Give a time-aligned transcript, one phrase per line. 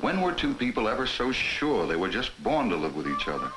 [0.00, 3.28] When were two people ever so sure they were just born to live with each
[3.28, 3.50] other?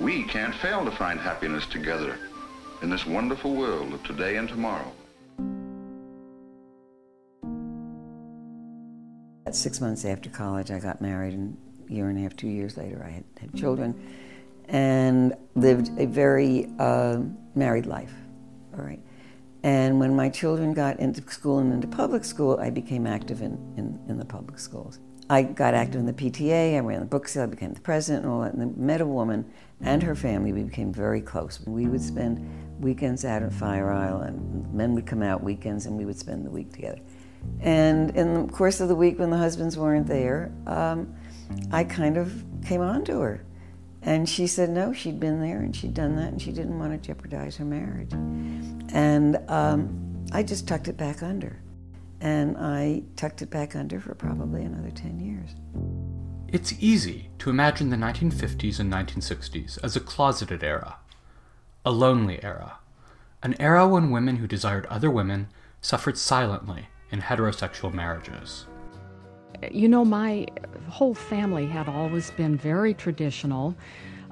[0.00, 2.18] We can't fail to find happiness together
[2.82, 4.92] in this wonderful world of today and tomorrow.
[9.52, 11.56] Six months after college, I got married, and
[11.88, 13.94] a year and a half, two years later, I had, had children
[14.68, 17.20] and lived a very uh,
[17.54, 18.12] married life.
[18.76, 19.00] All right.
[19.62, 23.52] And when my children got into school and into public school, I became active in,
[23.76, 24.98] in, in the public schools.
[25.30, 28.24] I got active in the PTA, I ran the book sale, I became the president
[28.24, 30.52] and all that, and I met a woman and her family.
[30.52, 31.60] We became very close.
[31.66, 32.46] We would spend
[32.78, 34.72] weekends out at Fire Island.
[34.74, 37.00] Men would come out weekends and we would spend the week together.
[37.60, 41.14] And in the course of the week when the husbands weren't there, um,
[41.70, 43.46] I kind of came on to her.
[44.06, 46.92] And she said no, she'd been there and she'd done that and she didn't want
[46.92, 48.12] to jeopardize her marriage.
[48.92, 51.60] And um, I just tucked it back under.
[52.20, 55.50] And I tucked it back under for probably another 10 years.
[56.48, 60.98] It's easy to imagine the 1950s and 1960s as a closeted era,
[61.84, 62.78] a lonely era,
[63.42, 65.48] an era when women who desired other women
[65.80, 68.66] suffered silently in heterosexual marriages.
[69.70, 70.46] You know, my
[70.88, 73.74] whole family had always been very traditional.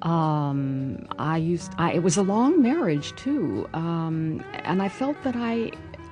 [0.03, 5.37] Um, I used, I, it was a long marriage too, um, and I felt that
[5.37, 5.71] I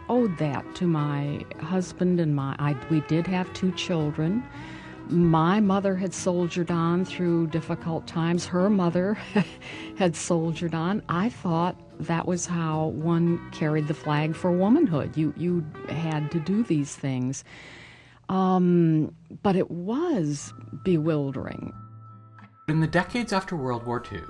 [0.09, 2.55] owed that to my husband and my.
[2.59, 4.45] I, we did have two children.
[5.09, 8.47] My mother had soldiered on through difficult times.
[8.47, 9.15] Her mother
[9.99, 11.03] had soldiered on.
[11.09, 15.17] I thought that was how one carried the flag for womanhood.
[15.17, 17.45] You you had to do these things.
[18.31, 21.75] Um, but it was bewildering.
[22.69, 24.23] In the decades after World War II,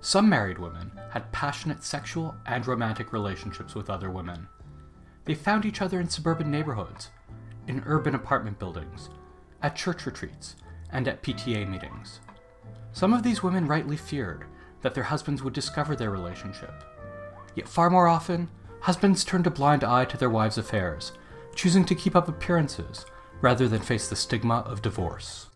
[0.00, 4.46] some married women had passionate sexual and romantic relationships with other women.
[5.24, 7.10] They found each other in suburban neighborhoods,
[7.66, 9.10] in urban apartment buildings,
[9.62, 10.54] at church retreats,
[10.92, 12.20] and at PTA meetings.
[12.92, 14.44] Some of these women rightly feared
[14.82, 16.84] that their husbands would discover their relationship.
[17.56, 18.48] Yet far more often,
[18.82, 21.10] husbands turned a blind eye to their wives' affairs,
[21.56, 23.04] choosing to keep up appearances
[23.40, 25.48] rather than face the stigma of divorce.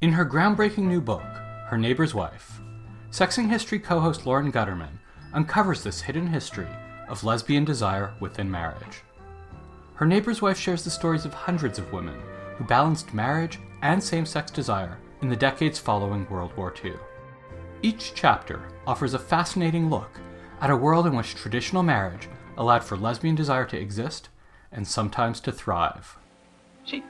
[0.00, 1.22] In her groundbreaking new book,
[1.66, 2.60] Her Neighbor's Wife,
[3.10, 4.98] Sexing History co host Lauren Gutterman
[5.32, 6.68] uncovers this hidden history
[7.08, 9.02] of lesbian desire within marriage.
[9.94, 12.20] Her Neighbor's Wife shares the stories of hundreds of women
[12.56, 16.94] who balanced marriage and same sex desire in the decades following World War II.
[17.82, 20.18] Each chapter offers a fascinating look
[20.60, 24.28] at a world in which traditional marriage allowed for lesbian desire to exist
[24.72, 26.16] and sometimes to thrive.
[26.84, 27.02] She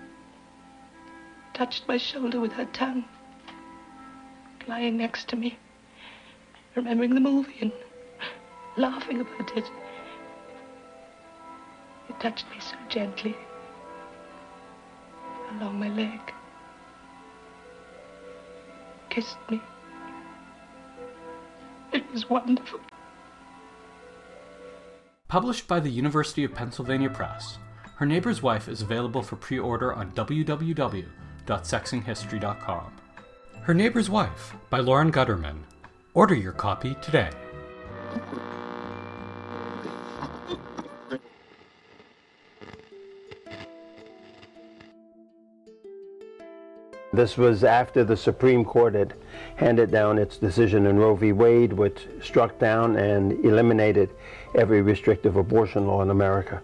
[1.54, 3.04] touched my shoulder with her tongue,
[4.66, 5.56] lying next to me,
[6.74, 7.72] remembering the movie and
[8.76, 9.64] laughing about it.
[12.08, 13.36] It touched me so gently
[15.52, 16.20] along my leg,
[19.08, 19.60] kissed me.
[21.92, 22.80] It was wonderful.
[25.28, 27.58] Published by the University of Pennsylvania Press,
[27.96, 30.10] Her Neighbor's Wife is available for pre order on
[31.46, 32.92] www.sexinghistory.com.
[33.62, 35.60] Her Neighbor's Wife by Lauren Gutterman.
[36.12, 37.30] Order your copy today.
[47.12, 49.14] This was after the Supreme Court had
[49.54, 51.30] handed down its decision in Roe v.
[51.30, 54.10] Wade, which struck down and eliminated
[54.56, 56.60] every restrictive abortion law in America.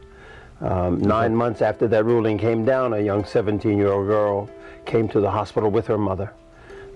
[0.60, 4.50] Um, nine months after that ruling came down, a young 17-year-old girl
[4.86, 6.32] came to the hospital with her mother.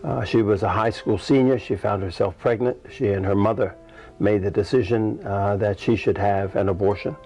[0.03, 1.59] Uh, she was a high school senior.
[1.59, 2.77] She found herself pregnant.
[2.91, 3.75] She and her mother
[4.19, 7.17] made the decision uh, that she should have an abortion.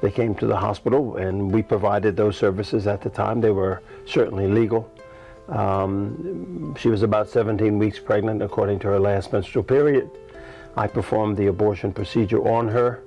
[0.00, 3.40] They came to the hospital, and we provided those services at the time.
[3.40, 4.90] They were certainly legal.
[5.48, 10.10] Um, she was about 17 weeks pregnant according to her last menstrual period.
[10.76, 13.02] I performed the abortion procedure on her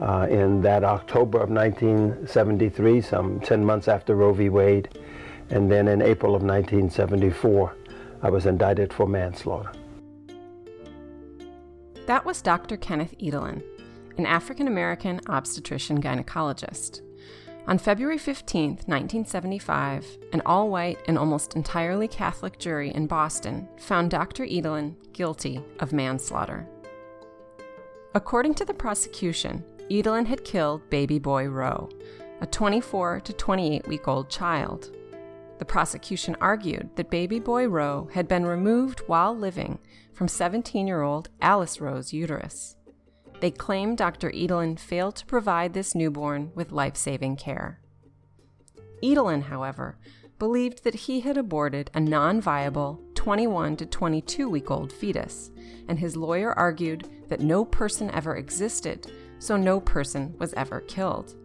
[0.00, 4.48] uh, in that October of 1973, some 10 months after Roe v.
[4.48, 4.88] Wade.
[5.50, 7.76] And then in April of 1974,
[8.22, 9.72] I was indicted for manslaughter.
[12.06, 12.76] That was Dr.
[12.76, 13.62] Kenneth Edelin,
[14.16, 17.02] an African American obstetrician gynecologist.
[17.66, 24.10] On February 15, 1975, an all white and almost entirely Catholic jury in Boston found
[24.10, 24.44] Dr.
[24.44, 26.66] Edelin guilty of manslaughter.
[28.14, 31.88] According to the prosecution, Edelin had killed baby boy Roe,
[32.40, 34.90] a 24 to 28 week old child.
[35.60, 39.78] The prosecution argued that baby boy Roe had been removed while living
[40.14, 42.76] from 17 year old Alice Roe's uterus.
[43.40, 44.30] They claim Dr.
[44.30, 47.78] Edelin failed to provide this newborn with life saving care.
[49.02, 49.98] Edelin, however,
[50.38, 55.50] believed that he had aborted a non viable 21 to 22 week old fetus,
[55.88, 61.36] and his lawyer argued that no person ever existed, so no person was ever killed.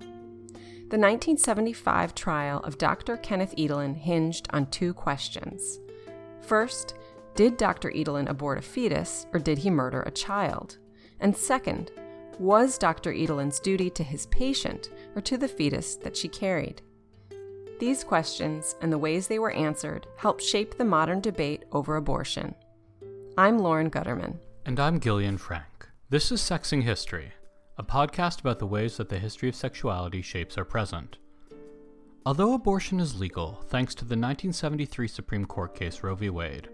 [0.87, 3.17] The 1975 trial of Dr.
[3.17, 5.79] Kenneth Edelin hinged on two questions.
[6.41, 6.93] First,
[7.33, 7.89] did Dr.
[7.89, 10.77] Edelin abort a fetus or did he murder a child?
[11.19, 11.91] And second,
[12.37, 13.11] was Dr.
[13.11, 16.83] Edelin's duty to his patient or to the fetus that she carried?
[17.79, 22.53] These questions and the ways they were answered helped shape the modern debate over abortion.
[23.39, 24.37] I'm Lauren Gutterman.
[24.67, 25.89] And I'm Gillian Frank.
[26.11, 27.33] This is Sexing History,
[27.77, 31.17] a podcast about the ways that the history of sexuality shapes our present.
[32.25, 36.29] Although abortion is legal, thanks to the 1973 Supreme Court case Roe v.
[36.29, 36.69] Wade,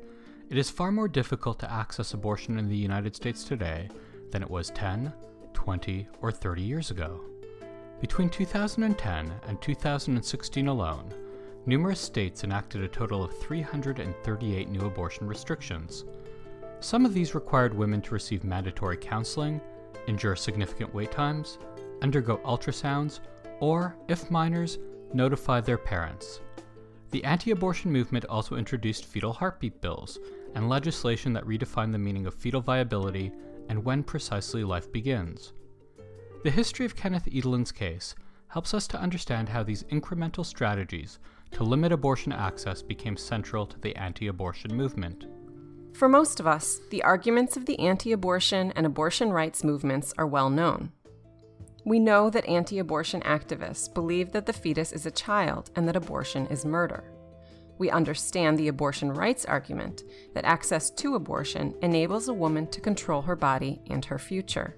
[0.49, 3.89] it is far more difficult to access abortion in the United States today
[4.29, 5.11] than it was 10,
[5.53, 7.21] 20, or 30 years ago.
[7.99, 11.11] Between 2010 and 2016 alone,
[11.65, 16.05] numerous states enacted a total of 338 new abortion restrictions.
[16.79, 19.61] Some of these required women to receive mandatory counseling
[20.07, 21.57] endure significant wait times,
[22.01, 23.19] undergo ultrasounds,
[23.59, 24.79] or, if minors,
[25.13, 26.41] notify their parents.
[27.11, 30.17] The anti abortion movement also introduced fetal heartbeat bills
[30.55, 33.31] and legislation that redefined the meaning of fetal viability
[33.69, 35.53] and when precisely life begins.
[36.43, 38.15] The history of Kenneth Edelin's case
[38.47, 41.19] helps us to understand how these incremental strategies
[41.51, 45.25] to limit abortion access became central to the anti abortion movement.
[45.93, 50.27] For most of us, the arguments of the anti abortion and abortion rights movements are
[50.27, 50.91] well known.
[51.85, 55.95] We know that anti abortion activists believe that the fetus is a child and that
[55.95, 57.03] abortion is murder.
[57.77, 60.03] We understand the abortion rights argument
[60.35, 64.75] that access to abortion enables a woman to control her body and her future.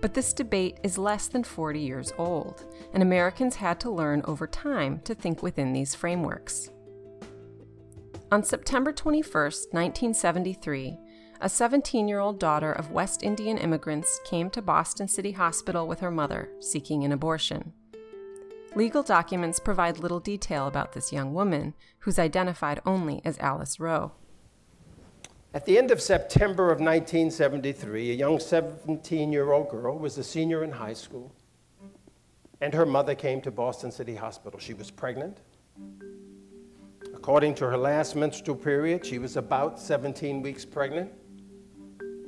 [0.00, 4.46] But this debate is less than 40 years old, and Americans had to learn over
[4.46, 6.70] time to think within these frameworks.
[8.32, 10.98] On September 21, 1973,
[11.40, 16.00] a 17 year old daughter of West Indian immigrants came to Boston City Hospital with
[16.00, 17.72] her mother, seeking an abortion.
[18.74, 24.10] Legal documents provide little detail about this young woman, who's identified only as Alice Roe.
[25.54, 30.24] At the end of September of 1973, a young 17 year old girl was a
[30.24, 31.32] senior in high school,
[32.60, 34.58] and her mother came to Boston City Hospital.
[34.58, 35.38] She was pregnant
[37.26, 41.10] According to her last menstrual period, she was about 17 weeks pregnant.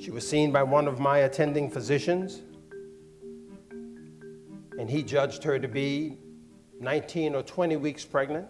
[0.01, 2.41] She was seen by one of my attending physicians,
[4.77, 6.19] and he judged her to be
[6.81, 8.49] 19 or 20 weeks pregnant.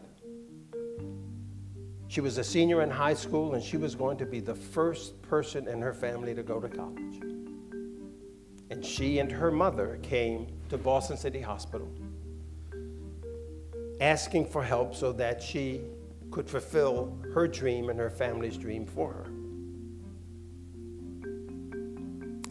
[2.07, 5.21] She was a senior in high school, and she was going to be the first
[5.21, 7.21] person in her family to go to college.
[8.71, 11.93] And she and her mother came to Boston City Hospital
[14.01, 15.83] asking for help so that she
[16.31, 19.27] could fulfill her dream and her family's dream for her.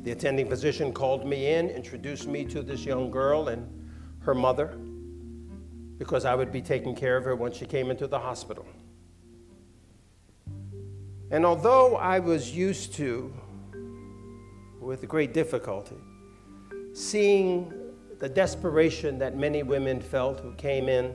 [0.03, 3.67] The attending physician called me in, introduced me to this young girl and
[4.19, 4.77] her mother,
[5.97, 8.65] because I would be taking care of her when she came into the hospital.
[11.29, 13.33] And although I was used to,
[14.79, 15.97] with great difficulty,
[16.93, 17.73] seeing
[18.19, 21.13] the desperation that many women felt who came in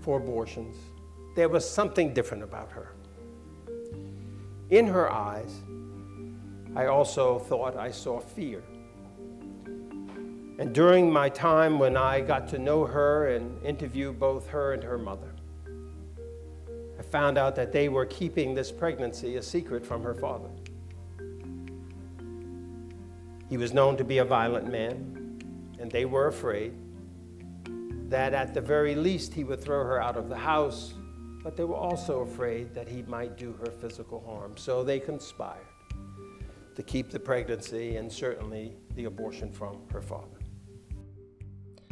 [0.00, 0.76] for abortions,
[1.34, 2.92] there was something different about her.
[4.70, 5.62] In her eyes,
[6.74, 8.62] I also thought I saw fear.
[10.58, 14.82] And during my time when I got to know her and interview both her and
[14.82, 15.34] her mother,
[16.98, 20.50] I found out that they were keeping this pregnancy a secret from her father.
[23.48, 25.40] He was known to be a violent man,
[25.78, 26.74] and they were afraid
[28.08, 30.94] that at the very least he would throw her out of the house
[31.42, 34.56] but they were also afraid that he might do her physical harm.
[34.56, 35.66] So they conspired
[36.74, 40.38] to keep the pregnancy and certainly the abortion from her father.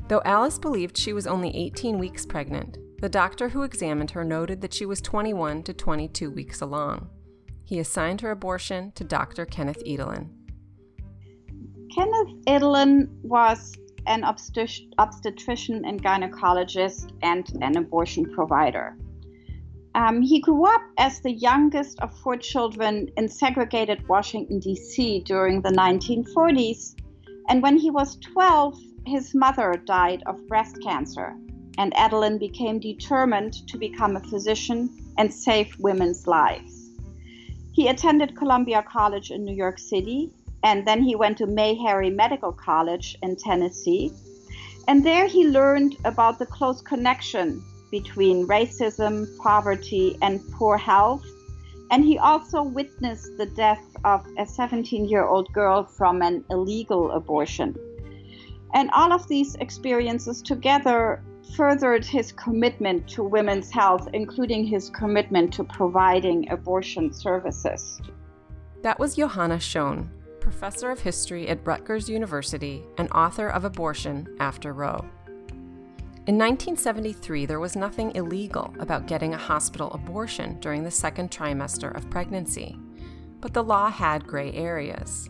[0.08, 4.60] Though Alice believed she was only 18 weeks pregnant, the doctor who examined her noted
[4.60, 7.08] that she was 21 to 22 weeks along.
[7.64, 9.46] He assigned her abortion to Dr.
[9.46, 10.28] Kenneth Edelin.
[11.94, 13.72] Kenneth Edelin was
[14.06, 18.96] an obstetrician and gynecologist and an abortion provider.
[20.00, 25.20] Um, he grew up as the youngest of four children in segregated Washington, D.C.
[25.26, 26.94] during the 1940s.
[27.50, 31.36] And when he was 12, his mother died of breast cancer,
[31.76, 34.88] and Edelin became determined to become a physician
[35.18, 36.88] and save women's lives.
[37.74, 42.52] He attended Columbia College in New York City, and then he went to Meharry Medical
[42.52, 44.12] College in Tennessee.
[44.88, 51.26] And there he learned about the close connection between racism, poverty, and poor health.
[51.90, 57.10] And he also witnessed the death of a 17 year old girl from an illegal
[57.10, 57.76] abortion.
[58.74, 61.22] And all of these experiences together
[61.56, 68.00] furthered his commitment to women's health, including his commitment to providing abortion services.
[68.82, 74.72] That was Johanna Schoen, professor of history at Rutgers University and author of Abortion After
[74.72, 75.04] Roe.
[76.30, 81.92] In 1973, there was nothing illegal about getting a hospital abortion during the second trimester
[81.96, 82.78] of pregnancy,
[83.40, 85.28] but the law had gray areas.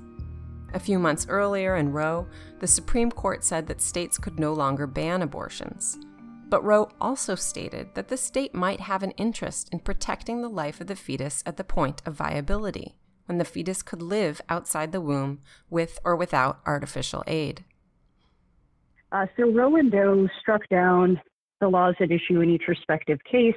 [0.75, 2.29] A few months earlier in Roe,
[2.59, 5.99] the Supreme Court said that states could no longer ban abortions.
[6.51, 10.83] But Roe also stated that the state might have an interest in protecting the life
[10.83, 15.01] of the fetus at the point of viability, when the fetus could live outside the
[15.01, 15.41] womb
[15.71, 17.65] with or without artificial aid.
[19.13, 21.21] Uh, so Roe and Doe struck down
[21.61, 23.55] the laws at issue in each respective case.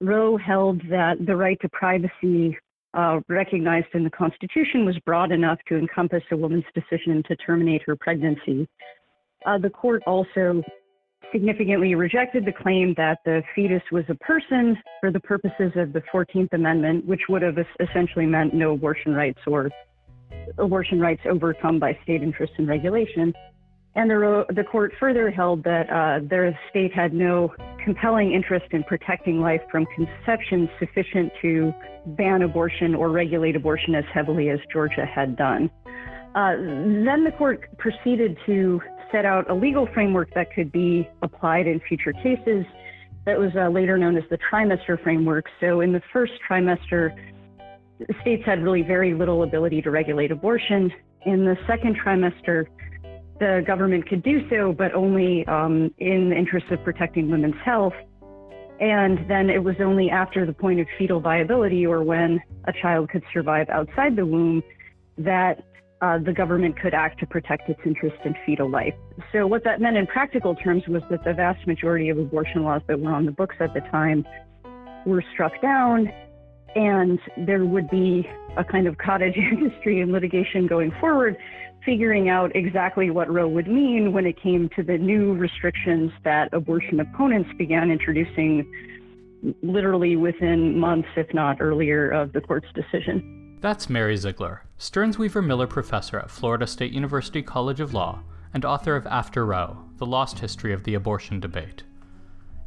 [0.00, 2.56] Roe held that the right to privacy
[2.94, 7.82] uh, recognized in the Constitution was broad enough to encompass a woman's decision to terminate
[7.86, 8.68] her pregnancy.
[9.46, 10.62] Uh, the court also
[11.32, 16.02] significantly rejected the claim that the fetus was a person for the purposes of the
[16.12, 19.70] 14th Amendment, which would have essentially meant no abortion rights or
[20.58, 23.32] abortion rights overcome by state interest and regulation.
[23.98, 27.52] And the, the court further held that uh, their state had no
[27.84, 31.74] compelling interest in protecting life from conception sufficient to
[32.06, 35.68] ban abortion or regulate abortion as heavily as Georgia had done.
[36.36, 41.66] Uh, then the court proceeded to set out a legal framework that could be applied
[41.66, 42.64] in future cases
[43.26, 45.46] that was uh, later known as the trimester framework.
[45.58, 47.10] So, in the first trimester,
[48.20, 50.92] states had really very little ability to regulate abortion.
[51.26, 52.66] In the second trimester,
[53.40, 57.94] the government could do so, but only um, in the interest of protecting women's health.
[58.80, 63.10] And then it was only after the point of fetal viability or when a child
[63.10, 64.62] could survive outside the womb
[65.18, 65.64] that
[66.00, 68.94] uh, the government could act to protect its interest in fetal life.
[69.32, 72.82] So, what that meant in practical terms was that the vast majority of abortion laws
[72.86, 74.24] that were on the books at the time
[75.06, 76.08] were struck down,
[76.76, 81.36] and there would be a kind of cottage industry and litigation going forward,
[81.84, 86.52] figuring out exactly what Roe would mean when it came to the new restrictions that
[86.52, 88.70] abortion opponents began introducing
[89.62, 93.56] literally within months, if not earlier, of the court's decision.
[93.60, 98.20] That's Mary Ziegler, Stearns Weaver Miller Professor at Florida State University College of Law
[98.54, 101.82] and author of After Roe The Lost History of the Abortion Debate.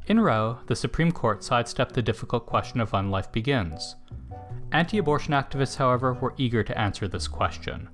[0.08, 3.96] In Roe, the Supreme Court sidestepped the difficult question of when life begins.
[4.72, 7.90] Anti abortion activists, however, were eager to answer this question.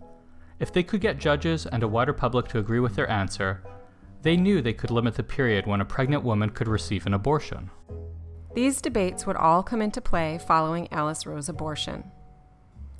[0.60, 3.64] If they could get judges and a wider public to agree with their answer,
[4.24, 7.70] they knew they could limit the period when a pregnant woman could receive an abortion.
[8.56, 12.12] These debates would all come into play following Alice Roe's abortion.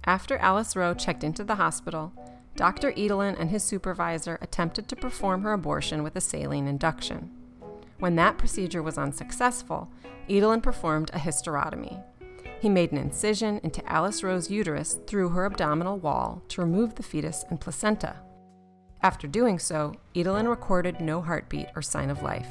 [0.06, 2.14] After Alice Roe checked into the hospital,
[2.56, 2.92] Dr.
[2.92, 7.32] Edelin and his supervisor attempted to perform her abortion with a saline induction.
[8.00, 9.92] When that procedure was unsuccessful,
[10.30, 12.04] Edelin performed a hysterotomy.
[12.60, 17.04] He made an incision into Alice Roe's uterus through her abdominal wall to remove the
[17.04, 18.16] fetus and placenta.
[19.04, 22.50] After doing so, Edelin recorded no heartbeat or sign of life.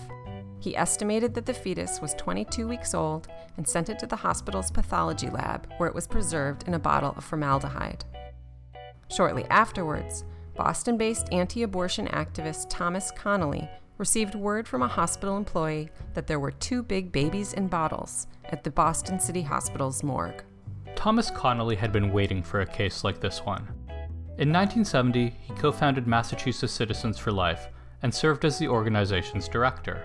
[0.61, 4.71] He estimated that the fetus was 22 weeks old and sent it to the hospital's
[4.71, 8.05] pathology lab, where it was preserved in a bottle of formaldehyde.
[9.11, 10.25] Shortly afterwards,
[10.57, 16.41] Boston based anti abortion activist Thomas Connolly received word from a hospital employee that there
[16.41, 20.43] were two big babies in bottles at the Boston City Hospital's morgue.
[20.95, 23.69] Thomas Connolly had been waiting for a case like this one.
[24.39, 27.69] In 1970, he co founded Massachusetts Citizens for Life
[28.03, 30.05] and served as the organization's director.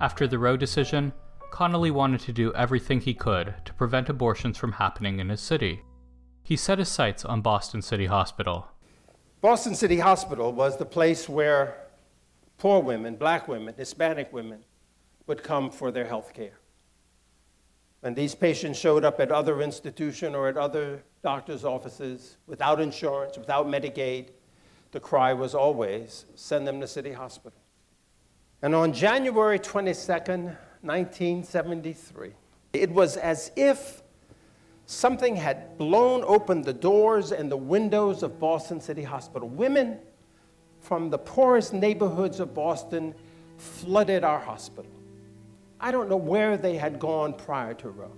[0.00, 1.12] After the Roe decision,
[1.50, 5.82] Connolly wanted to do everything he could to prevent abortions from happening in his city.
[6.42, 8.68] He set his sights on Boston City Hospital.
[9.40, 11.76] Boston City Hospital was the place where
[12.58, 14.64] poor women, black women, Hispanic women
[15.26, 16.58] would come for their health care.
[18.06, 23.36] When these patients showed up at other institutions or at other doctors' offices without insurance,
[23.36, 24.28] without Medicaid,
[24.92, 27.58] the cry was always send them to City Hospital.
[28.62, 32.30] And on January 22nd, 1973,
[32.74, 34.04] it was as if
[34.84, 39.48] something had blown open the doors and the windows of Boston City Hospital.
[39.48, 39.98] Women
[40.80, 43.16] from the poorest neighborhoods of Boston
[43.56, 44.95] flooded our hospital.
[45.80, 48.12] I don't know where they had gone prior to Roe,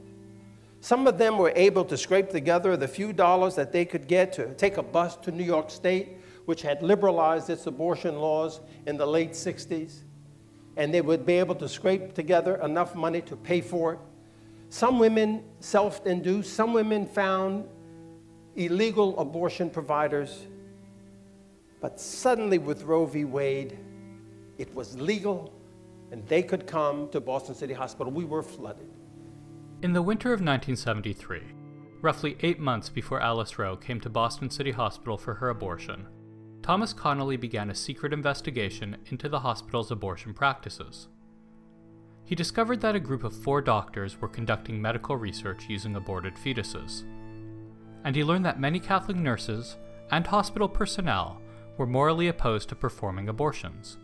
[0.80, 4.32] Some of them were able to scrape together the few dollars that they could get
[4.34, 8.96] to take a bus to New York State, which had liberalized its abortion laws in
[8.96, 10.02] the late 60s,
[10.76, 13.98] and they would be able to scrape together enough money to pay for it.
[14.70, 17.64] Some women self induced, some women found
[18.54, 20.46] illegal abortion providers.
[21.80, 23.24] But suddenly, with Roe v.
[23.24, 23.78] Wade,
[24.58, 25.52] it was legal
[26.10, 28.12] and they could come to Boston City Hospital.
[28.12, 28.88] We were flooded.
[29.82, 31.42] In the winter of 1973,
[32.00, 36.06] roughly eight months before Alice Roe came to Boston City Hospital for her abortion,
[36.62, 41.08] Thomas Connolly began a secret investigation into the hospital's abortion practices.
[42.24, 47.04] He discovered that a group of four doctors were conducting medical research using aborted fetuses.
[48.04, 49.78] And he learned that many Catholic nurses
[50.10, 51.40] and hospital personnel
[51.78, 53.96] were morally opposed to performing abortions.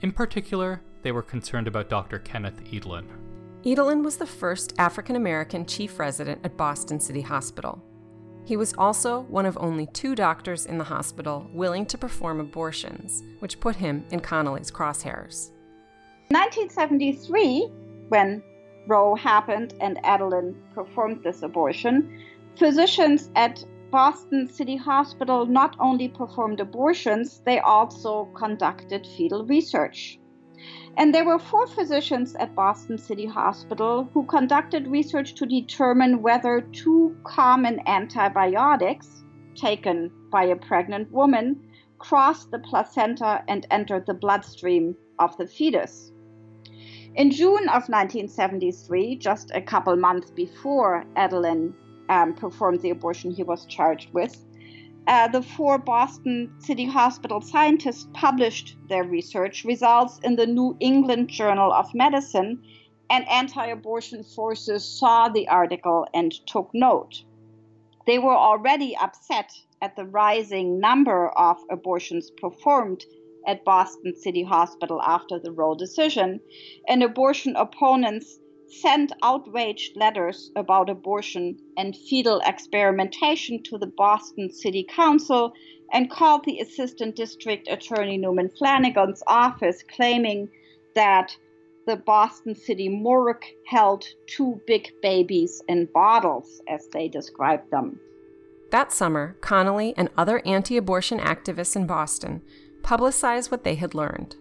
[0.00, 2.18] In particular, they were concerned about Dr.
[2.18, 3.06] Kenneth Edelin.
[3.64, 7.82] Edelin was the first African American chief resident at Boston City Hospital.
[8.44, 13.22] He was also one of only two doctors in the hospital willing to perform abortions,
[13.40, 15.50] which put him in Connolly's crosshairs.
[16.30, 17.68] 1973,
[18.08, 18.42] when
[18.86, 22.22] Roe happened and Edelin performed this abortion,
[22.56, 30.18] physicians at Boston City Hospital not only performed abortions, they also conducted fetal research.
[30.98, 36.60] And there were four physicians at Boston City Hospital who conducted research to determine whether
[36.72, 39.22] two common antibiotics
[39.54, 46.10] taken by a pregnant woman crossed the placenta and entered the bloodstream of the fetus.
[47.14, 51.74] In June of 1973, just a couple months before Edelin
[52.08, 54.44] um, performed the abortion he was charged with,
[55.08, 61.28] uh, the four Boston City Hospital scientists published their research results in the New England
[61.30, 62.62] Journal of Medicine,
[63.08, 67.24] and anti abortion forces saw the article and took note.
[68.06, 69.50] They were already upset
[69.80, 73.02] at the rising number of abortions performed
[73.46, 76.38] at Boston City Hospital after the Roe decision,
[76.86, 78.38] and abortion opponents
[78.70, 85.52] sent outraged letters about abortion and fetal experimentation to the Boston City Council
[85.92, 90.48] and called the Assistant District Attorney Newman Flanagan's office, claiming
[90.94, 91.34] that
[91.86, 97.98] the Boston City morgue held two big babies in bottles, as they described them.
[98.70, 102.42] That summer, Connolly and other anti abortion activists in Boston
[102.82, 104.36] publicized what they had learned.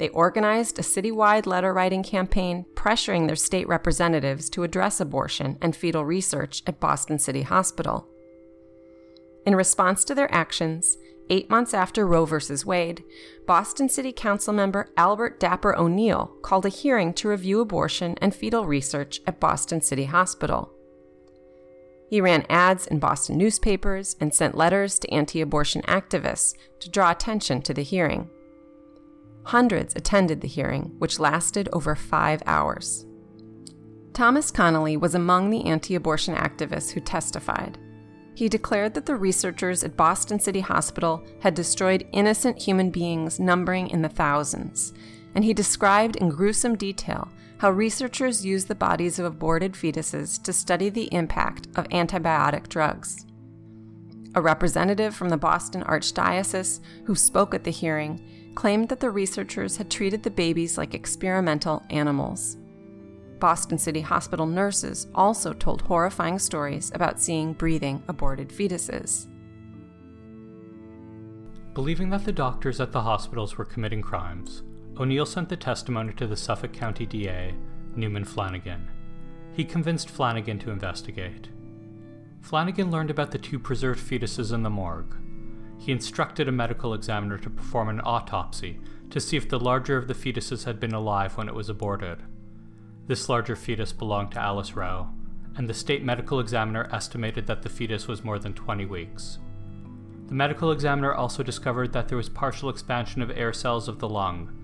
[0.00, 5.76] They organized a citywide letter writing campaign pressuring their state representatives to address abortion and
[5.76, 8.08] fetal research at Boston City Hospital.
[9.44, 10.96] In response to their actions,
[11.28, 12.38] eight months after Roe v.
[12.64, 13.04] Wade,
[13.46, 18.64] Boston City Council member Albert Dapper O'Neill called a hearing to review abortion and fetal
[18.64, 20.72] research at Boston City Hospital.
[22.08, 27.10] He ran ads in Boston newspapers and sent letters to anti abortion activists to draw
[27.10, 28.30] attention to the hearing.
[29.44, 33.06] Hundreds attended the hearing, which lasted over five hours.
[34.12, 37.78] Thomas Connolly was among the anti abortion activists who testified.
[38.34, 43.88] He declared that the researchers at Boston City Hospital had destroyed innocent human beings numbering
[43.88, 44.92] in the thousands,
[45.34, 50.52] and he described in gruesome detail how researchers used the bodies of aborted fetuses to
[50.52, 53.26] study the impact of antibiotic drugs.
[54.34, 59.76] A representative from the Boston Archdiocese who spoke at the hearing claimed that the researchers
[59.76, 62.56] had treated the babies like experimental animals.
[63.38, 69.26] Boston City Hospital nurses also told horrifying stories about seeing breathing aborted fetuses.
[71.72, 74.62] Believing that the doctors at the hospitals were committing crimes,
[74.98, 77.54] O'Neill sent the testimony to the Suffolk County DA,
[77.94, 78.90] Newman Flanagan.
[79.52, 81.48] He convinced Flanagan to investigate.
[82.42, 85.16] Flanagan learned about the two preserved fetuses in the morgue,
[85.80, 90.08] he instructed a medical examiner to perform an autopsy to see if the larger of
[90.08, 92.18] the fetuses had been alive when it was aborted.
[93.06, 95.08] This larger fetus belonged to Alice Roe,
[95.56, 99.38] and the state medical examiner estimated that the fetus was more than 20 weeks.
[100.26, 104.08] The medical examiner also discovered that there was partial expansion of air cells of the
[104.08, 104.54] lung,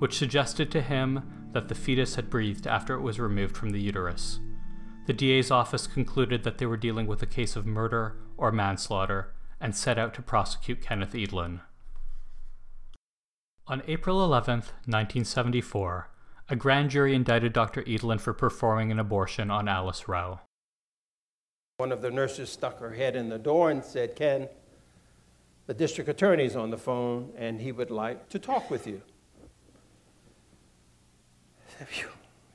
[0.00, 3.80] which suggested to him that the fetus had breathed after it was removed from the
[3.80, 4.40] uterus.
[5.06, 9.34] The DA's office concluded that they were dealing with a case of murder or manslaughter
[9.64, 11.62] and set out to prosecute Kenneth Edelin.
[13.66, 16.10] On April 11, 1974,
[16.50, 17.82] a grand jury indicted Dr.
[17.84, 20.40] Edelin for performing an abortion on Alice Roe.
[21.78, 24.50] One of the nurses stuck her head in the door and said, Ken,
[25.66, 29.00] the district attorney's on the phone and he would like to talk with you.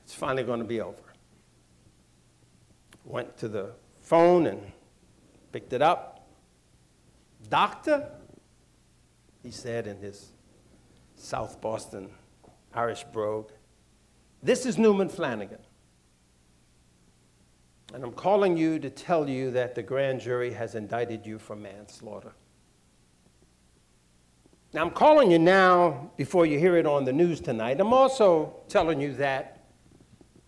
[0.04, 0.96] It's finally going to be over.
[3.04, 4.60] Went to the phone and
[5.50, 6.09] picked it up.
[7.50, 8.08] Doctor,
[9.42, 10.30] he said in his
[11.16, 12.08] South Boston
[12.72, 13.50] Irish brogue,
[14.40, 15.58] this is Newman Flanagan.
[17.92, 21.56] And I'm calling you to tell you that the grand jury has indicted you for
[21.56, 22.32] manslaughter.
[24.72, 27.80] Now, I'm calling you now before you hear it on the news tonight.
[27.80, 29.66] I'm also telling you that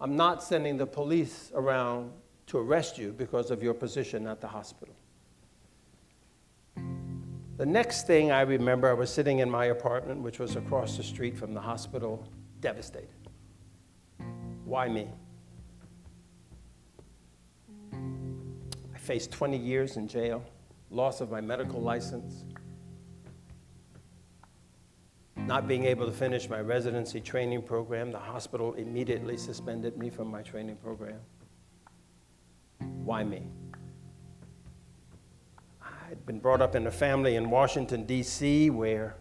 [0.00, 2.12] I'm not sending the police around
[2.46, 4.94] to arrest you because of your position at the hospital.
[6.76, 11.02] The next thing I remember, I was sitting in my apartment, which was across the
[11.02, 12.26] street from the hospital,
[12.61, 13.08] devastated.
[14.64, 15.08] Why me?
[17.92, 20.42] I faced 20 years in jail,
[20.90, 22.44] loss of my medical license,
[25.37, 28.11] not being able to finish my residency training program.
[28.11, 31.20] The hospital immediately suspended me from my training program.
[33.04, 33.42] Why me?
[36.12, 39.16] I'd been brought up in a family in Washington, D.C., where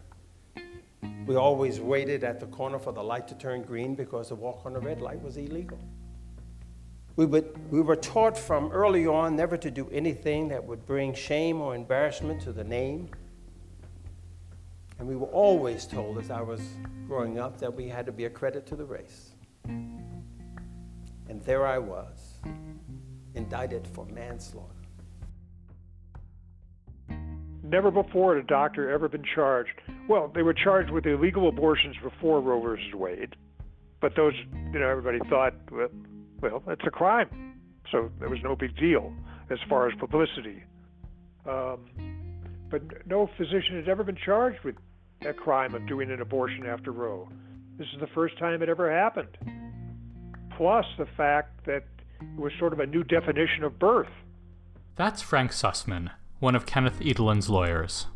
[1.24, 4.66] we always waited at the corner for the light to turn green because to walk
[4.66, 5.78] on the red light was illegal.
[7.16, 11.14] We, would, we were taught from early on never to do anything that would bring
[11.14, 13.08] shame or embarrassment to the name.
[14.98, 16.60] And we were always told as I was
[17.06, 19.30] growing up that we had to be a credit to the race.
[19.64, 22.34] And there I was,
[23.34, 24.81] indicted for manslaughter.
[27.72, 29.80] Never before had a doctor ever been charged.
[30.06, 33.34] Well, they were charged with illegal abortions before Roe versus Wade,
[33.98, 34.34] but those,
[34.72, 35.88] you know, everybody thought, well,
[36.42, 37.54] well, it's a crime,
[37.90, 39.14] so there was no big deal
[39.48, 40.62] as far as publicity.
[41.48, 41.88] Um,
[42.70, 44.76] but no physician had ever been charged with
[45.22, 47.26] a crime of doing an abortion after Roe.
[47.78, 49.38] This is the first time it ever happened.
[50.58, 51.84] Plus the fact that
[52.20, 54.10] it was sort of a new definition of birth.
[54.96, 56.10] That's Frank Sussman,
[56.42, 58.06] one of Kenneth Edelin's lawyers.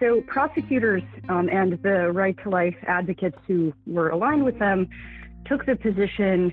[0.00, 4.88] So, prosecutors um, and the right to life advocates who were aligned with them
[5.46, 6.52] took the position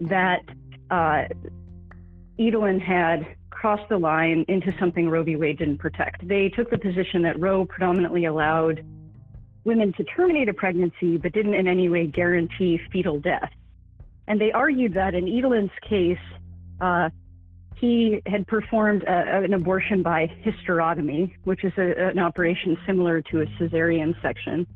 [0.00, 0.40] that
[0.90, 1.26] uh,
[2.40, 5.36] Edelin had crossed the line into something Roe v.
[5.36, 6.26] Wade didn't protect.
[6.26, 8.84] They took the position that Roe predominantly allowed
[9.62, 13.50] women to terminate a pregnancy, but didn't in any way guarantee fetal death.
[14.26, 16.18] And they argued that in Edelin's case,
[16.80, 17.10] uh,
[17.80, 23.42] he had performed a, an abortion by hysterotomy, which is a, an operation similar to
[23.42, 24.66] a cesarean section.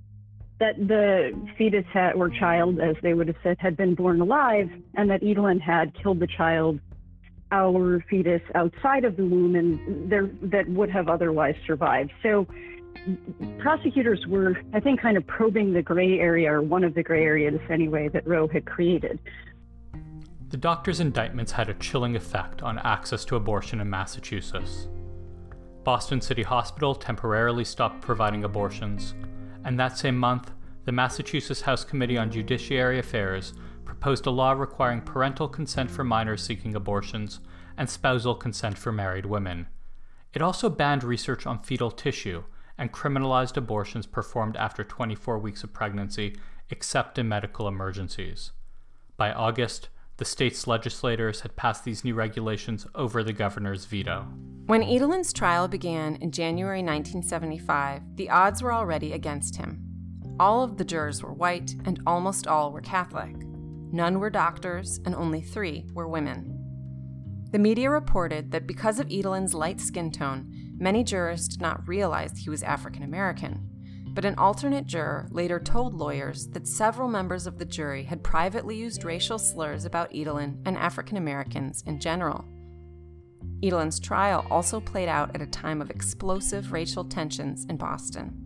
[0.61, 4.71] That the fetus had, or child, as they would have said, had been born alive,
[4.95, 6.79] and that Edelin had killed the child,
[7.51, 12.13] our fetus, outside of the womb, and there, that would have otherwise survived.
[12.23, 12.47] So
[13.59, 17.25] prosecutors were, I think, kind of probing the gray area, or one of the gray
[17.25, 19.19] areas anyway, that Roe had created.
[20.53, 24.87] The doctor's indictments had a chilling effect on access to abortion in Massachusetts.
[25.83, 29.15] Boston City Hospital temporarily stopped providing abortions,
[29.65, 30.53] and that same month,
[30.85, 33.55] the Massachusetts House Committee on Judiciary Affairs
[33.87, 37.41] proposed a law requiring parental consent for minors seeking abortions
[37.79, 39.69] and spousal consent for married women.
[40.35, 42.45] It also banned research on fetal tissue
[42.77, 46.37] and criminalized abortions performed after 24 weeks of pregnancy,
[46.69, 48.53] except in medical emergencies.
[49.17, 49.89] By August,
[50.23, 54.25] the state's legislators had passed these new regulations over the governor's veto.
[54.67, 59.83] When Edelin's trial began in January 1975, the odds were already against him.
[60.39, 63.35] All of the jurors were white, and almost all were Catholic.
[63.91, 66.57] None were doctors, and only three were women.
[67.51, 72.39] The media reported that because of Edelin's light skin tone, many jurors did not realize
[72.39, 73.72] he was African American.
[74.15, 78.77] But an alternate juror later told lawyers that several members of the jury had privately
[78.77, 82.45] used racial slurs about Edelin and African Americans in general.
[83.63, 88.37] Edelin's trial also played out at a time of explosive racial tensions in Boston.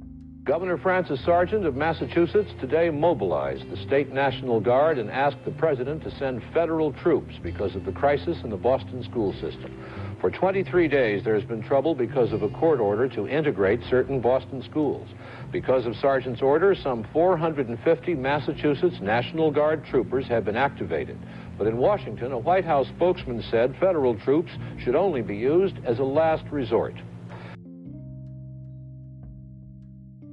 [0.44, 6.04] Governor Francis Sargent of Massachusetts today mobilized the state National Guard and asked the president
[6.04, 9.74] to send federal troops because of the crisis in the Boston school system.
[10.20, 14.62] For 23 days, there's been trouble because of a court order to integrate certain Boston
[14.62, 15.06] schools.
[15.52, 21.18] Because of Sargent's order, some 450 Massachusetts National Guard troopers have been activated.
[21.58, 25.98] But in Washington, a White House spokesman said federal troops should only be used as
[25.98, 26.94] a last resort.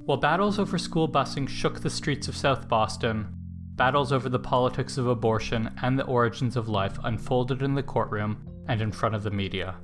[0.06, 3.28] While battles over school busing shook the streets of South Boston,
[3.74, 8.48] battles over the politics of abortion and the origins of life unfolded in the courtroom
[8.68, 9.76] and in front of the media.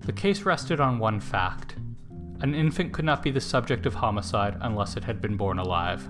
[0.00, 1.76] The case rested on one fact
[2.42, 6.06] an infant could not be the subject of homicide unless it had been born alive.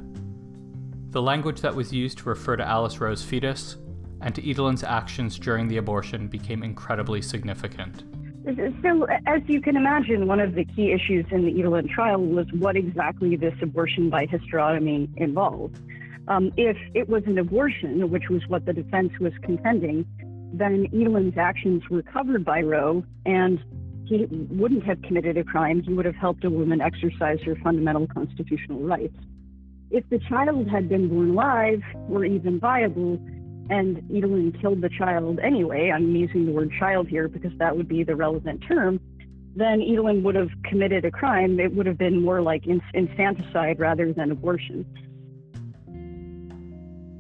[1.10, 3.76] The language that was used to refer to Alice Roe's fetus,
[4.20, 8.04] and to Edelin's actions during the abortion became incredibly significant.
[8.82, 12.46] So, as you can imagine, one of the key issues in the Edelin trial was
[12.52, 15.78] what exactly this abortion by hysterotomy involved.
[16.28, 20.04] Um, if it was an abortion, which was what the defense was contending,
[20.52, 23.58] then Edelin's actions were covered by Roe, and
[24.06, 25.82] he wouldn't have committed a crime.
[25.82, 29.16] He would have helped a woman exercise her fundamental constitutional rights.
[29.90, 33.14] If the child had been born alive or even viable,
[33.68, 37.88] and Edelin killed the child anyway, I'm using the word child here because that would
[37.88, 39.00] be the relevant term,
[39.56, 41.58] then Edelin would have committed a crime.
[41.58, 44.84] It would have been more like infanticide rather than abortion.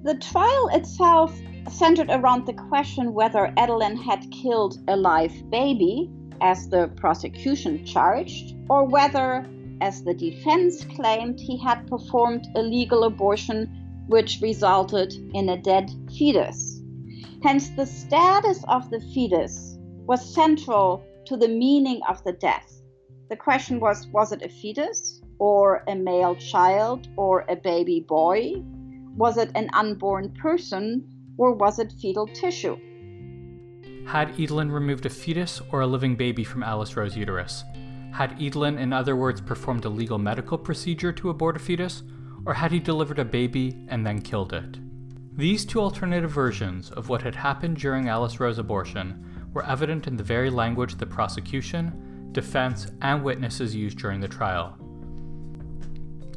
[0.04, 1.36] The trial itself
[1.68, 8.54] centered around the question whether Edelin had killed a live baby, as the prosecution charged,
[8.68, 9.46] or whether,
[9.80, 15.90] as the defense claimed, he had performed a legal abortion which resulted in a dead
[16.16, 16.82] fetus.
[17.42, 19.76] Hence, the status of the fetus
[20.06, 22.80] was central to the meaning of the death.
[23.28, 28.62] The question was was it a fetus, or a male child, or a baby boy?
[29.16, 32.76] Was it an unborn person, or was it fetal tissue?
[34.06, 37.64] Had Edelin removed a fetus or a living baby from Alice Roe's uterus?
[38.12, 42.02] Had Edelin, in other words, performed a legal medical procedure to abort a fetus,
[42.46, 44.78] or had he delivered a baby and then killed it?
[45.36, 50.16] These two alternative versions of what had happened during Alice Roe's abortion were evident in
[50.16, 54.78] the very language the prosecution, defense, and witnesses used during the trial.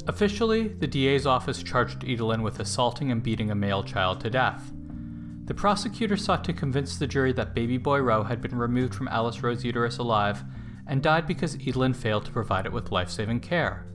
[0.06, 4.72] Officially, the DA's office charged Edelin with assaulting and beating a male child to death.
[5.44, 9.08] The prosecutor sought to convince the jury that baby boy Roe had been removed from
[9.08, 10.44] Alice Roe's uterus alive
[10.86, 13.86] and died because Edelin failed to provide it with life saving care.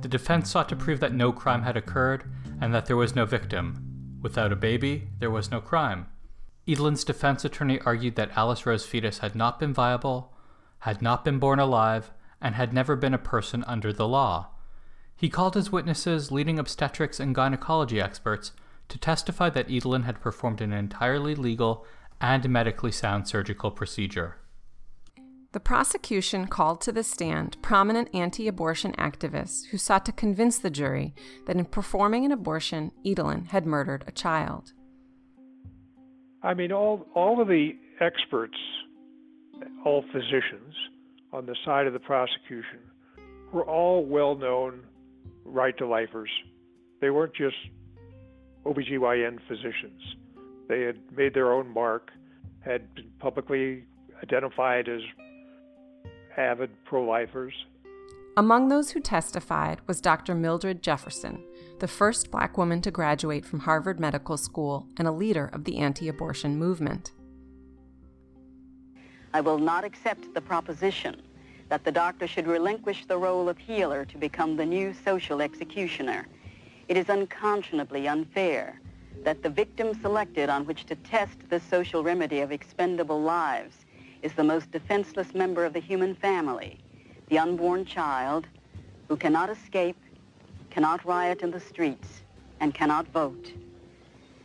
[0.00, 2.24] The defense sought to prove that no crime had occurred
[2.60, 4.18] and that there was no victim.
[4.22, 6.06] Without a baby, there was no crime.
[6.66, 10.34] Edelin's defense attorney argued that Alice Roe's fetus had not been viable,
[10.80, 14.48] had not been born alive, and had never been a person under the law.
[15.16, 18.52] He called his witnesses leading obstetrics and gynecology experts
[18.88, 21.84] to testify that Edelin had performed an entirely legal
[22.20, 24.36] and medically sound surgical procedure.
[25.52, 30.70] The prosecution called to the stand prominent anti abortion activists who sought to convince the
[30.70, 31.14] jury
[31.46, 34.72] that in performing an abortion, Edelin had murdered a child.
[36.42, 37.70] I mean, all, all of the
[38.00, 38.58] experts,
[39.84, 40.74] all physicians
[41.32, 42.80] on the side of the prosecution,
[43.52, 44.82] were all well known
[45.44, 46.30] right to lifers.
[47.00, 47.56] They weren't just
[48.68, 50.16] OBGYN physicians.
[50.68, 52.10] They had made their own mark,
[52.60, 53.84] had been publicly
[54.22, 55.00] identified as
[56.36, 57.54] avid pro lifers.
[58.36, 60.34] Among those who testified was Dr.
[60.34, 61.42] Mildred Jefferson,
[61.80, 65.78] the first black woman to graduate from Harvard Medical School and a leader of the
[65.78, 67.12] anti abortion movement.
[69.32, 71.22] I will not accept the proposition
[71.68, 76.26] that the doctor should relinquish the role of healer to become the new social executioner.
[76.88, 78.80] It is unconscionably unfair
[79.22, 83.84] that the victim selected on which to test the social remedy of expendable lives
[84.22, 86.78] is the most defenseless member of the human family,
[87.28, 88.46] the unborn child
[89.08, 89.98] who cannot escape,
[90.70, 92.22] cannot riot in the streets,
[92.60, 93.52] and cannot vote.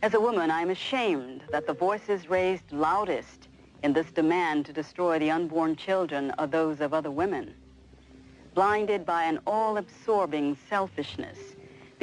[0.01, 3.47] As a woman, I am ashamed that the voices raised loudest
[3.83, 7.55] in this demand to destroy the unborn children are those of other women.
[8.53, 11.37] Blinded by an all-absorbing selfishness,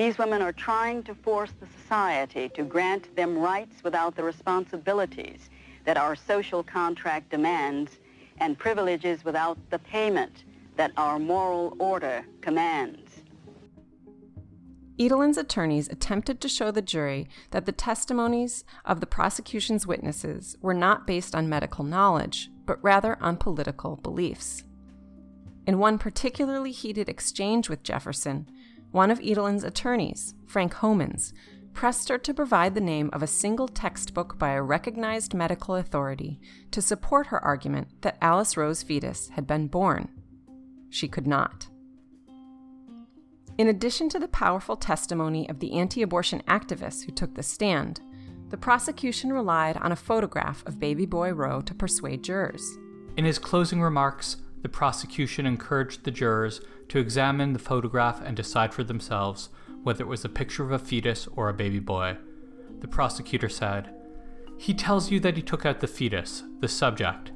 [0.00, 5.50] these women are trying to force the society to grant them rights without the responsibilities
[5.84, 7.98] that our social contract demands
[8.38, 10.44] and privileges without the payment
[10.78, 13.20] that our moral order commands.
[14.98, 20.72] Edelin's attorneys attempted to show the jury that the testimonies of the prosecution's witnesses were
[20.72, 24.64] not based on medical knowledge, but rather on political beliefs.
[25.66, 28.50] In one particularly heated exchange with Jefferson,
[28.90, 31.32] one of Edelin's attorneys, Frank Homans,
[31.72, 36.40] pressed her to provide the name of a single textbook by a recognized medical authority
[36.70, 40.08] to support her argument that Alice Roe's fetus had been born.
[40.88, 41.68] She could not.
[43.56, 48.00] In addition to the powerful testimony of the anti abortion activists who took the stand,
[48.48, 52.78] the prosecution relied on a photograph of baby boy Roe to persuade jurors.
[53.16, 58.74] In his closing remarks, the prosecution encouraged the jurors to examine the photograph and decide
[58.74, 59.48] for themselves
[59.82, 62.16] whether it was a picture of a fetus or a baby boy.
[62.80, 63.94] The prosecutor said,
[64.58, 67.32] He tells you that he took out the fetus, the subject.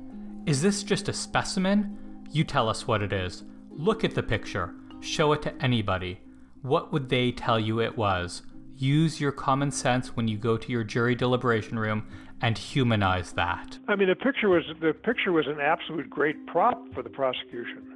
[0.47, 1.99] Is this just a specimen?
[2.31, 3.45] You tell us what it is.
[3.71, 4.75] Look at the picture.
[5.01, 6.21] Show it to anybody.
[6.63, 8.43] What would they tell you it was?
[8.77, 12.07] use your common sense when you go to your jury deliberation room
[12.41, 13.79] and humanize that.
[13.89, 17.94] I mean, the picture was the picture was an absolute great prop for the prosecution.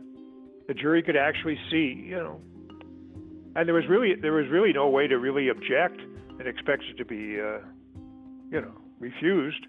[0.69, 2.41] The jury could actually see, you know,
[3.57, 6.01] and there was really there was really no way to really object
[6.39, 7.59] and expect it to be, uh,
[8.51, 9.67] you know, refused.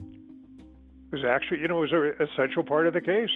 [0.00, 3.30] It was actually, you know, was an essential part of the case.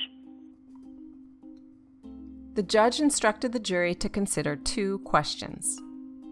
[2.55, 5.79] The judge instructed the jury to consider two questions.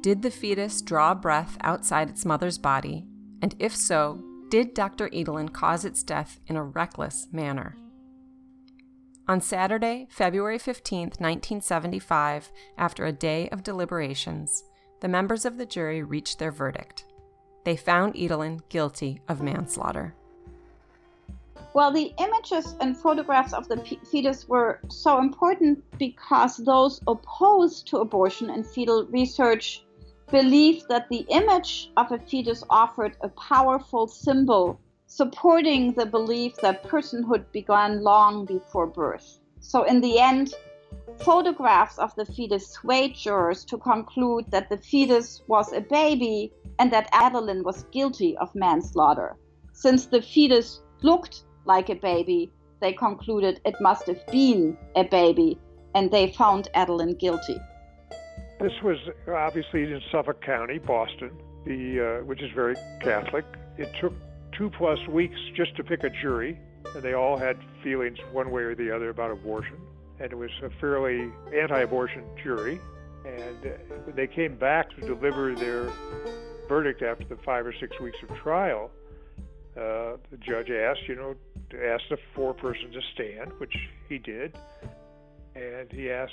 [0.00, 3.04] Did the fetus draw breath outside its mother's body?
[3.42, 5.10] And if so, did Dr.
[5.10, 7.76] Edelin cause its death in a reckless manner?
[9.26, 14.64] On Saturday, February 15, 1975, after a day of deliberations,
[15.00, 17.06] the members of the jury reached their verdict.
[17.64, 20.14] They found Edelin guilty of manslaughter.
[21.72, 23.78] Well, the images and photographs of the
[24.10, 29.86] fetus were so important because those opposed to abortion and fetal research
[30.30, 34.78] believed that the image of a fetus offered a powerful symbol
[35.16, 39.38] supporting the belief that personhood began long before birth.
[39.60, 40.52] So, in the end,
[41.18, 46.92] photographs of the fetus swayed jurors to conclude that the fetus was a baby and
[46.92, 49.36] that Edelin was guilty of manslaughter.
[49.72, 52.50] Since the fetus looked like a baby,
[52.80, 55.58] they concluded it must have been a baby,
[55.94, 57.58] and they found Edelin guilty.
[58.58, 58.98] This was
[59.28, 61.30] obviously in Suffolk County, Boston,
[61.64, 63.44] the uh, which is very Catholic.
[63.78, 64.12] It took
[64.56, 66.58] two plus weeks just to pick a jury,
[66.94, 69.76] and they all had feelings one way or the other about abortion.
[70.20, 72.80] And it was a fairly anti-abortion jury.
[73.26, 75.90] And uh, they came back to deliver their
[76.68, 78.90] verdict after the five or six weeks of trial,
[79.76, 81.34] uh, the judge asked, you know,
[81.92, 83.74] asked the foreperson to stand, which
[84.08, 84.56] he did,
[85.54, 86.32] and he asked,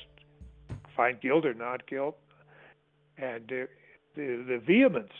[0.96, 2.18] find guilt or not guilt,
[3.18, 3.66] and uh,
[4.16, 5.14] the the vehemence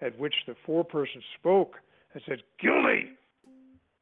[0.00, 1.76] at which the foreperson spoke
[2.18, 3.10] and said guilty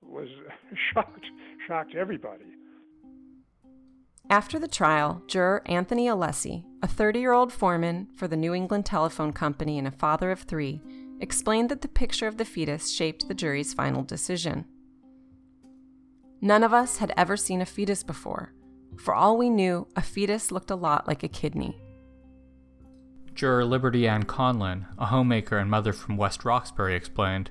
[0.02, 0.28] was
[0.94, 1.26] shocked
[1.66, 2.44] shocked everybody.
[4.30, 8.86] After the trial, juror Anthony Alessi, a 30 year old foreman for the New England
[8.86, 10.80] Telephone Company and a father of three,
[11.20, 14.64] explained that the picture of the fetus shaped the jury's final decision.
[16.40, 18.52] None of us had ever seen a fetus before.
[18.98, 21.80] For all we knew, a fetus looked a lot like a kidney.
[23.34, 27.50] Juror Liberty Ann Conlin, a homemaker and mother from West Roxbury, explained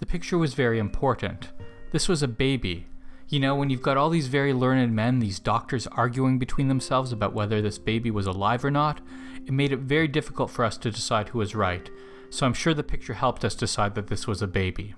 [0.00, 1.52] The picture was very important.
[1.92, 2.86] This was a baby.
[3.28, 7.12] You know, when you've got all these very learned men, these doctors arguing between themselves
[7.12, 9.00] about whether this baby was alive or not,
[9.46, 11.88] it made it very difficult for us to decide who was right.
[12.30, 14.94] So I'm sure the picture helped us decide that this was a baby.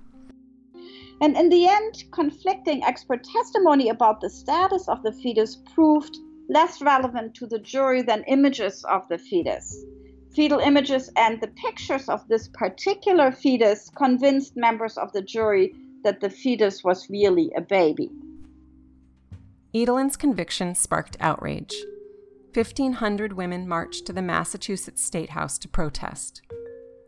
[1.21, 6.17] And in the end, conflicting expert testimony about the status of the fetus proved
[6.49, 9.85] less relevant to the jury than images of the fetus.
[10.37, 16.21] Fetal images and the pictures of this particular fetus convinced members of the jury that
[16.21, 18.11] the fetus was really a baby.
[19.75, 21.75] Edelin's conviction sparked outrage.
[22.53, 26.43] 1,500 women marched to the Massachusetts State House to protest.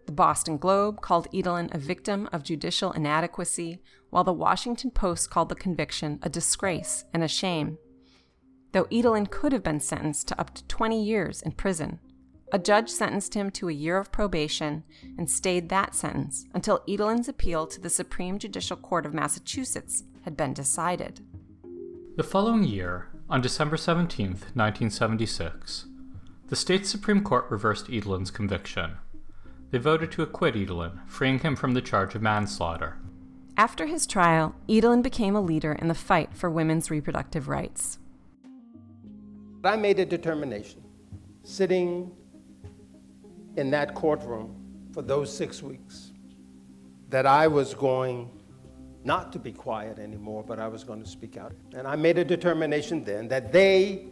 [0.07, 5.51] The Boston Globe called Edelin a victim of judicial inadequacy, while the Washington Post called
[5.51, 7.77] the conviction a disgrace and a shame.
[8.73, 12.01] Though Edelin could have been sentenced to up to 20 years in prison,
[12.51, 14.83] a judge sentenced him to a year of probation
[15.19, 20.37] and stayed that sentence until Edelin's appeal to the Supreme Judicial Court of Massachusetts had
[20.37, 21.21] been decided.
[22.17, 25.87] The following year, on December 17, 1976,
[26.49, 28.93] the state Supreme Court reversed Edelin's conviction.
[29.71, 32.97] They voted to acquit Edelin, freeing him from the charge of manslaughter.
[33.59, 37.99] After his trial, Edelin became a leader in the fight for women's reproductive rights.
[39.63, 40.83] I made a determination,
[41.43, 42.13] sitting
[43.59, 44.55] in that courtroom
[44.93, 46.13] for those six weeks,
[47.11, 48.31] that I was going
[49.05, 51.53] not to be quiet anymore, but I was going to speak out.
[51.75, 54.07] And I made a determination then that they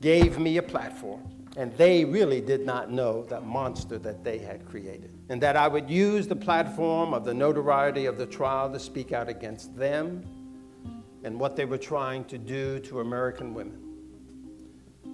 [0.00, 1.22] gave me a platform
[1.56, 5.12] and they really did not know that monster that they had created.
[5.28, 9.12] And that I would use the platform of the notoriety of the trial to speak
[9.12, 10.24] out against them
[11.24, 13.80] and what they were trying to do to American women.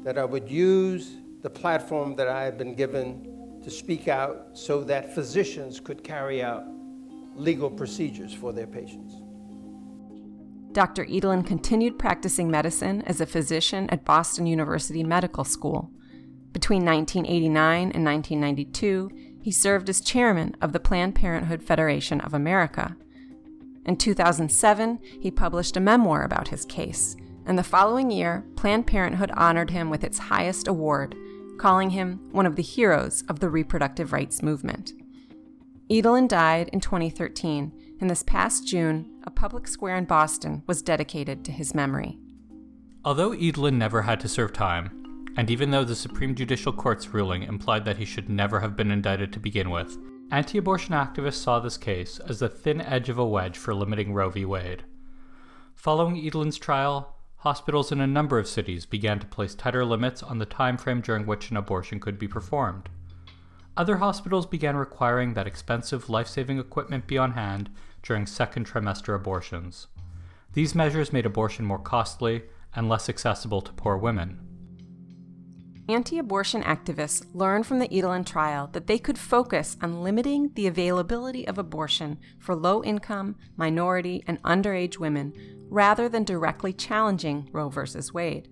[0.03, 3.34] That I would use the platform that I had been given
[3.65, 6.65] to speak out so that physicians could carry out
[7.35, 9.15] legal procedures for their patients.
[10.73, 11.05] Dr.
[11.07, 15.91] Edelin continued practicing medicine as a physician at Boston University Medical School
[16.55, 19.11] between 1989 and 1992,
[19.43, 22.97] he served as chairman of the Planned Parenthood Federation of America.
[23.85, 29.33] In 2007, he published a memoir about his case, and the following year, Planned Parenthood
[29.35, 31.17] honored him with its highest award,
[31.59, 34.93] calling him one of the heroes of the reproductive rights movement.
[35.91, 41.45] Edelin died in 2013, and this past June, a public square in Boston was dedicated
[41.45, 42.19] to his memory.
[43.05, 45.05] Although Edelin never had to serve time,
[45.37, 48.91] and even though the Supreme Judicial Court's ruling implied that he should never have been
[48.91, 49.99] indicted to begin with,
[50.31, 54.15] anti abortion activists saw this case as the thin edge of a wedge for limiting
[54.15, 54.45] Roe v.
[54.45, 54.85] Wade.
[55.75, 57.14] Following Edelin's trial,
[57.45, 61.03] hospitals in a number of cities began to place tighter limits on the time frame
[61.03, 62.89] during which an abortion could be performed.
[63.77, 67.69] Other hospitals began requiring that expensive life saving equipment be on hand
[68.03, 69.89] during second trimester abortions.
[70.55, 74.54] These measures made abortion more costly and less accessible to poor women.
[75.87, 80.67] Anti abortion activists learned from the Edelin trial that they could focus on limiting the
[80.67, 85.35] availability of abortion for low income, minority, and underage women
[85.69, 87.83] rather than directly challenging Roe v.
[88.15, 88.49] Wade.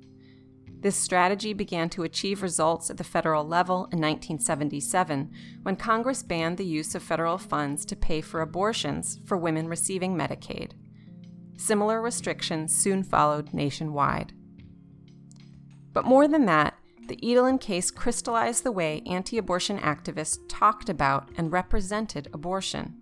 [0.83, 5.31] This strategy began to achieve results at the federal level in 1977
[5.63, 10.17] when Congress banned the use of federal funds to pay for abortions for women receiving
[10.17, 10.73] Medicaid.
[11.57, 14.33] Similar restrictions soon followed nationwide.
[15.93, 16.75] But more than that,
[17.09, 22.95] the Edelin case crystallized the way anti abortion activists talked about and represented abortion.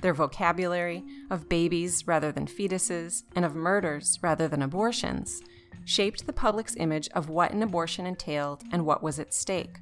[0.00, 5.42] Their vocabulary of babies rather than fetuses and of murders rather than abortions
[5.84, 9.78] shaped the public's image of what an abortion entailed and what was at stake.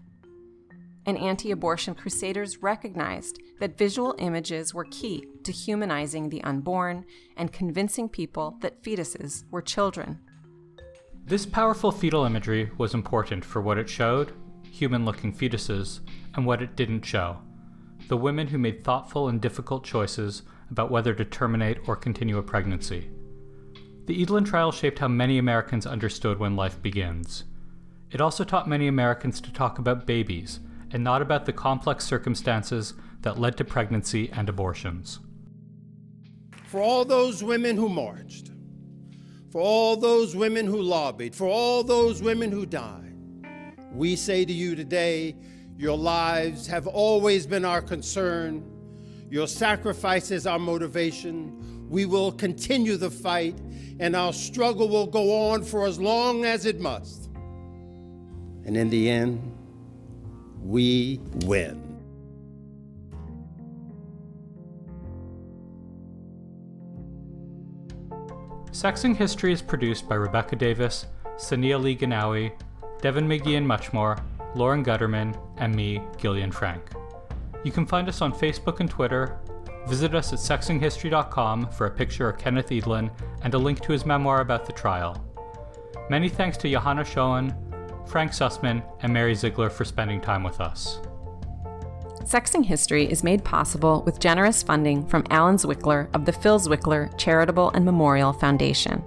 [1.05, 7.05] And anti abortion crusaders recognized that visual images were key to humanizing the unborn
[7.36, 10.18] and convincing people that fetuses were children.
[11.27, 15.99] This powerful fetal imagery was important for what it showed human looking fetuses
[16.37, 17.39] and what it didn't show
[18.07, 22.43] the women who made thoughtful and difficult choices about whether to terminate or continue a
[22.45, 23.11] pregnancy.
[24.05, 27.43] The Edelin trial shaped how many Americans understood when life begins.
[28.12, 30.61] It also taught many Americans to talk about babies
[30.93, 35.18] and not about the complex circumstances that led to pregnancy and abortions.
[36.66, 38.53] For all those women who marched,
[39.51, 43.14] for all those women who lobbied, for all those women who died,
[43.92, 45.34] we say to you today,
[45.78, 48.64] your lives have always been our concern.
[49.30, 51.88] Your sacrifices our motivation.
[51.90, 53.57] We will continue the fight
[53.99, 57.30] and our struggle will go on for as long as it must.
[58.64, 59.53] And in the end,
[60.62, 61.86] we win.
[68.77, 71.07] Sexing History is produced by Rebecca Davis,
[71.37, 72.53] Saniya Lee Ghanoui,
[73.01, 74.22] Devin McGeehan Muchmore,
[74.55, 76.83] Lauren Gutterman, and me, Gillian Frank.
[77.64, 79.39] You can find us on Facebook and Twitter
[79.87, 83.09] Visit us at sexinghistory.com for a picture of Kenneth Edelin
[83.43, 85.16] and a link to his memoir about the trial.
[86.11, 87.55] Many thanks to Johanna Schoen,
[88.07, 91.01] Frank Susman, and Mary Ziegler for spending time with us.
[92.27, 97.16] Sexing History is made possible with generous funding from Alan Zwickler of the Phil Zwickler
[97.16, 99.01] Charitable and Memorial Foundation.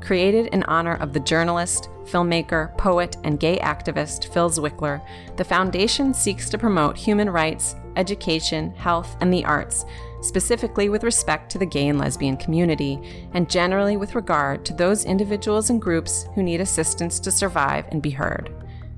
[0.00, 5.04] Created in honor of the journalist, filmmaker, poet, and gay activist Phil Zwickler,
[5.36, 9.84] the foundation seeks to promote human rights, education, health, and the arts,
[10.20, 13.00] specifically with respect to the gay and lesbian community,
[13.32, 18.00] and generally with regard to those individuals and groups who need assistance to survive and
[18.00, 18.54] be heard.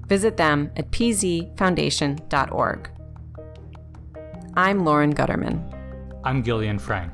[0.08, 2.90] Visit them at pzfoundation.org.
[4.54, 5.62] I'm Lauren Gutterman.
[6.24, 7.12] I'm Gillian Frank.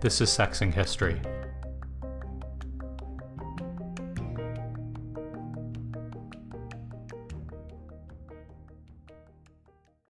[0.00, 1.20] This is Sexing History.